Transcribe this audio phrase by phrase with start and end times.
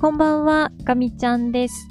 [0.00, 1.86] こんばんは、ガミちゃんです。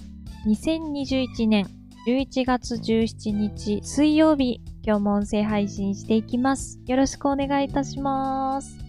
[0.48, 1.68] 2021年
[2.08, 6.82] 11月17日水曜日、今日も音声配信していきます。
[6.88, 8.80] よろしくお願いいたします。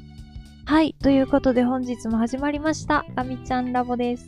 [0.65, 4.27] はい、ということで本日も始まりました、ガミちゃんラボです。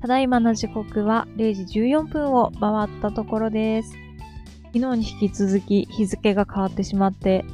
[0.00, 3.92] ただいまの時刻は0時14分を回ったところです。
[4.72, 7.44] 昨日に引き続き日付が変わってしまって、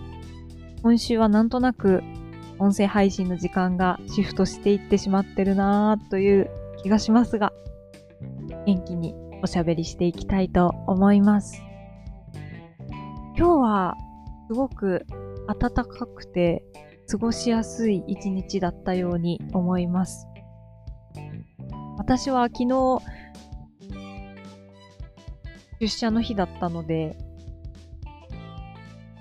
[0.85, 2.05] 今週はなんとなく
[2.61, 6.49] 音声配信の時間がシフトしていってしまってるなぁという
[6.83, 7.53] 気がしますが、
[8.67, 11.63] 元気におしゃべりしていきたいと思います。
[13.37, 13.97] 今日は
[14.49, 15.07] すごく
[15.47, 16.65] 暖かくて
[17.09, 20.27] 過ごしやすい一日だったように思います。
[21.99, 22.99] 私は昨日
[25.81, 27.17] 出社の日だったので、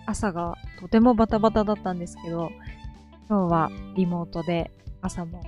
[0.06, 2.52] 朝がとてもバタバタだったんですけど、
[3.28, 5.42] 今日はリモートで朝も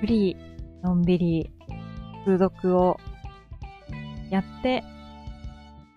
[0.00, 0.53] フリー、
[0.84, 1.50] のんびり、
[2.26, 3.00] 通読を
[4.28, 4.84] やって、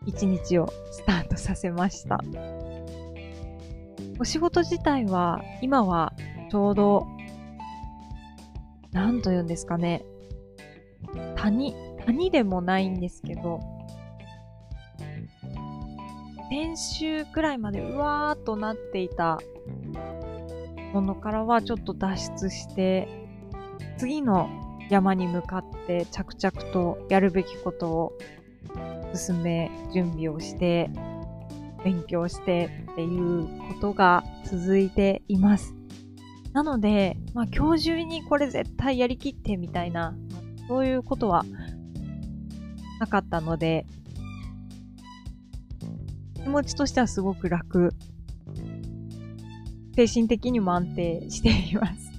[0.05, 2.21] 一日をスタートさせました。
[4.17, 6.13] お仕事自体は、今は
[6.49, 7.05] ちょうど、
[8.93, 10.05] なんと言うんですかね。
[11.35, 13.59] 谷、谷でもないんですけど、
[16.49, 19.37] 先週くらいまでうわーっとなっていた
[20.93, 23.09] ものからはちょっと脱出して、
[23.97, 24.49] 次の
[24.89, 28.17] 山に向かって着々とやるべきことを
[29.13, 30.89] 進め、準備をして、
[31.83, 35.75] 勉強してっていうことが続いています。
[36.53, 40.15] なので、まあ今日中にこれ絶対やりきってみたいな、
[40.67, 41.45] そういうことは
[42.99, 43.85] なかったので、
[46.35, 47.93] 気持ちとしてはすごく楽。
[49.95, 52.11] 精神的にも安定しています。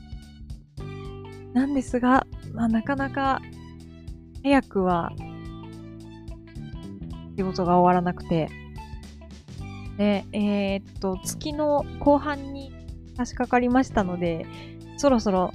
[1.52, 2.26] なんですが、
[2.58, 3.40] まあ、なかなか
[4.42, 5.12] 早くは
[7.36, 8.48] 仕事が終わらなくて、
[9.96, 12.72] で、えーっと、月の後半に
[13.16, 14.44] 差し掛かりましたので、
[14.96, 15.52] そろそろ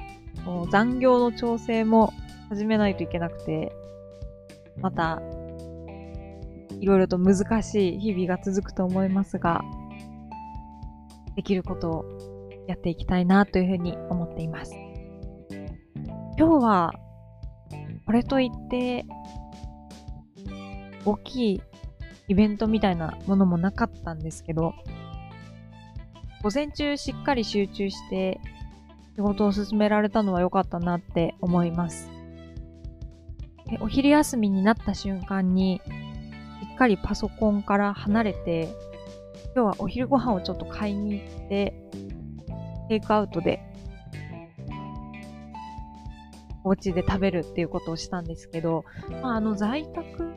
[0.71, 2.13] 残業の調整も
[2.47, 3.73] 始めないといけなくて、
[4.79, 5.21] また、
[6.79, 9.61] いろいろと難しい日々が続くと思いますが、
[11.35, 12.05] できることを
[12.67, 14.82] やっていきたいなというふうに思っています。
[16.37, 16.93] 今日は、
[18.05, 19.05] これといって、
[21.05, 21.61] 大きい
[22.27, 24.73] イベントみたいなものもなかったんですけど、
[26.41, 28.39] 午前中しっかり集中して
[29.15, 32.09] 仕事を進められたのは良かったなって思います。
[33.79, 38.69] お昼休みになった瞬間に、しっかりパソコンから離れて、
[39.55, 41.73] 今日はお昼ご飯をちょっと買いに行って、
[42.89, 43.72] テイクアウトで、
[46.63, 48.85] お家で食べるっていうことをしたんですけど、
[49.21, 50.33] まあ、あの、在宅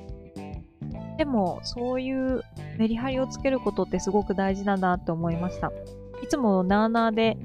[1.19, 2.42] でもそういう
[2.78, 5.72] メリハリをつけることってすごく大事だなって思いました。
[6.22, 7.37] いつもなーなーで、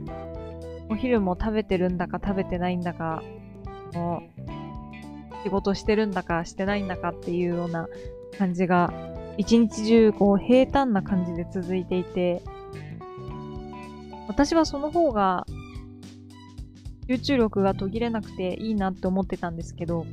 [0.89, 3.23] お昼も食べてるんだか食べてないんだか、
[3.93, 4.23] も
[5.39, 7.87] う仕事してるんだかしてないんだかっていうような
[8.37, 8.93] 感じが
[9.37, 12.41] 一日中こう平坦な感じで続いていて、
[14.27, 15.45] 私はその方が
[17.17, 20.05] 集中力が途切れなくていいなって思ってたんですけど、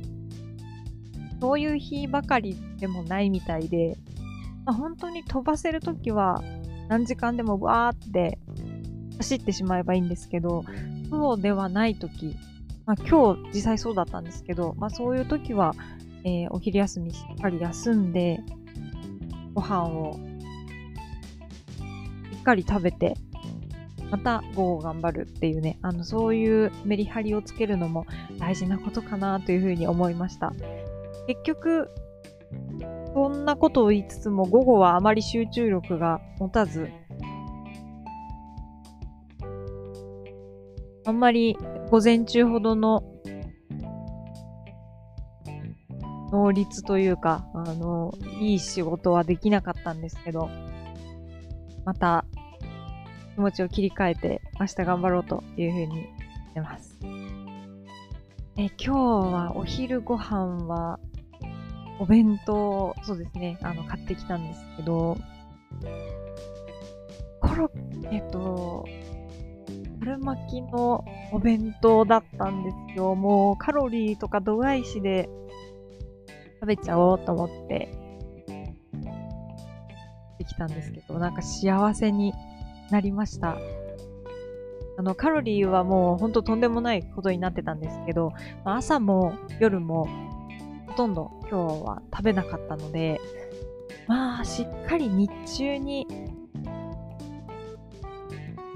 [1.39, 3.97] そういう日ばかりでもないみたいで、
[4.65, 6.43] まあ、本当に飛ばせるときは
[6.89, 8.37] 何時間でもわーって
[9.17, 10.65] 走ってしまえばいいんですけど、
[11.09, 12.35] そうではないとき、
[12.85, 15.73] まあ、今日実際そうだったんですけど、まあ、そういうときは、
[16.25, 18.41] えーお昼休みしっかり休んで、
[19.53, 20.19] ご飯をし
[22.39, 23.15] っかり食べて、
[24.11, 28.05] また午後頑張るっていうね、あの、そういうメリハリをつけるのも
[28.39, 30.53] 大事なことかなというふうに思いました。
[31.27, 31.89] 結局、
[33.13, 36.89] そんなことを言いつつも午後はあまり集中力が持たず、
[41.05, 41.57] あんまり
[41.89, 43.03] 午前中ほどの
[46.31, 50.49] 能率というか、あの、いい仕事はできなかったんですけど、
[51.85, 52.25] また
[53.39, 56.99] 気持ちを切り替えて明日頑張ろうというふうに言ってます。
[58.57, 60.99] え今日はお昼ご飯は
[62.01, 65.17] お弁当、そうですね、あの、買ってきたんですけど、
[67.39, 68.85] コロッケと
[70.01, 73.15] 春巻きのお弁当だったんですよ。
[73.15, 75.29] もうカロリーとか度外視で
[76.59, 77.87] 食べちゃおうと思って、
[80.39, 82.33] できたんですけど、なんか幸せに
[82.91, 83.57] なりました。
[84.97, 88.33] あの、カロリーはもうほんととんでもないことになってたんですけど、
[88.65, 90.07] まあ、朝も夜も
[90.87, 93.21] ほとんど今日は食べなかったので、
[94.07, 96.05] まあ、しっかり日中に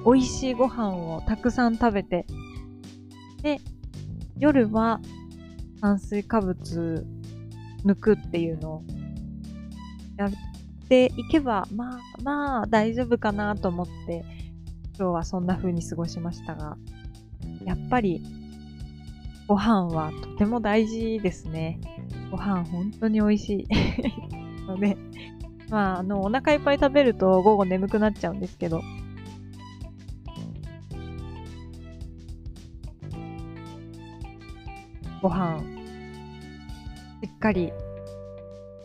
[0.06, 2.26] 美味しいご飯をたくさん食べて、
[3.42, 3.60] で、
[4.38, 5.02] 夜は
[5.82, 7.06] 炭水化物
[7.86, 8.84] 抜くっていうのを
[10.18, 10.32] やっ
[10.94, 14.24] ていけば、まあまあ大丈夫かなと思って、
[14.96, 16.78] 今日はそんな風に過ごしましたが、
[17.66, 18.24] やっぱり
[19.48, 21.80] ご飯はとても大事ですね。
[22.30, 23.68] ご飯本当に美味しい
[24.70, 24.96] ので、
[25.70, 28.82] まあ、あの、お腹いっぱい食べると午後眠くなっちゃうんですけど、
[35.24, 35.60] ご飯、
[37.24, 37.74] しっかり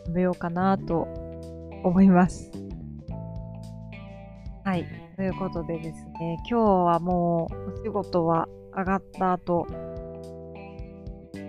[0.07, 1.18] 食べようかなと
[1.83, 2.51] 思います。
[4.63, 4.85] はい。
[5.15, 9.65] ということでですね、今日はもうお仕事は上がった後、
[11.33, 11.39] ひ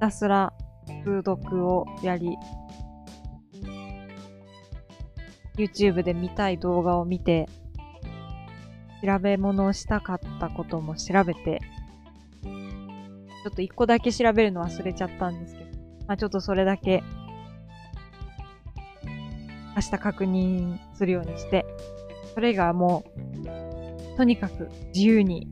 [0.00, 0.52] たすら
[1.04, 2.36] 通読をやり、
[5.56, 7.48] YouTube で見たい動画を見て、
[9.04, 11.60] 調べ物をしたかったことも調べて、
[12.42, 15.70] ちょっと一個だけ調べるの忘れちゃったんですけど、
[16.06, 17.02] まあちょっとそれだけ、
[19.82, 21.66] 明日確認するようにして、
[22.34, 23.04] それがも
[24.14, 25.48] う、とにかく自由に、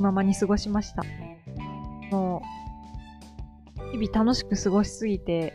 [0.00, 1.04] ままに過ごしました。
[2.10, 2.42] も
[3.92, 5.52] う、日々楽しく過ごしすぎて、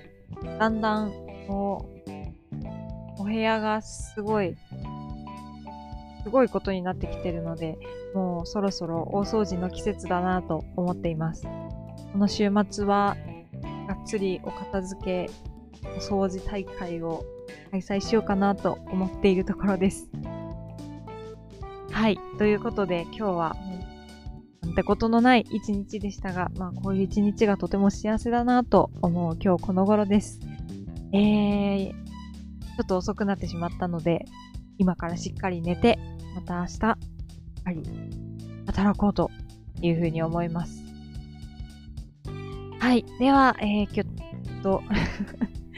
[0.57, 1.09] だんだん、
[1.49, 1.89] も
[3.17, 4.55] う、お部屋がすごい、
[6.23, 7.77] すごいことになってきてるので、
[8.13, 11.43] もうそろそろ大掃除の季節だなと思っています。
[12.13, 13.17] この週末は、
[13.89, 15.29] がっつりお片付け、
[15.83, 17.25] お掃除大会を
[17.71, 20.09] 開催しようかなと思っているところです。
[21.91, 22.19] はい。
[22.37, 23.55] ということで、今日は、
[24.61, 30.39] なんてことのない一日でしたが、まあ、こういう一日がとても幸せだなと思う今日この頃です。
[31.11, 34.25] えー、ちょっと遅くなってしまったので、
[34.77, 35.99] 今からしっかり寝て、
[36.35, 36.79] また明日、しっ
[37.63, 37.83] かり
[38.67, 39.31] 働こうと
[39.81, 40.83] いうふうに思います。
[42.79, 43.03] はい。
[43.19, 44.07] では、えー、きょっ
[44.61, 44.81] と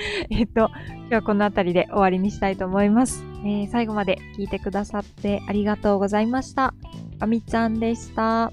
[0.29, 3.23] えっと、今日はこの辺りで終わりにしたいと思います。
[3.43, 6.73] えー、最後まで聞いてくださってありがとうございました。
[7.19, 8.51] あみちゃんでした。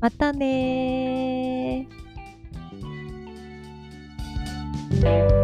[0.00, 5.43] またねー。